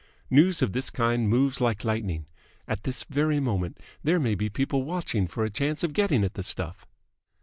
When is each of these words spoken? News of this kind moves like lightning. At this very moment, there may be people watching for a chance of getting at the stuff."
News 0.31 0.63
of 0.63 0.73
this 0.73 0.89
kind 0.89 1.29
moves 1.29 1.61
like 1.61 1.83
lightning. 1.85 2.25
At 2.67 2.85
this 2.85 3.03
very 3.03 3.39
moment, 3.39 3.77
there 4.03 4.19
may 4.19 4.33
be 4.33 4.49
people 4.49 4.81
watching 4.81 5.27
for 5.27 5.45
a 5.45 5.51
chance 5.51 5.83
of 5.83 5.93
getting 5.93 6.23
at 6.23 6.33
the 6.33 6.41
stuff." 6.41 6.87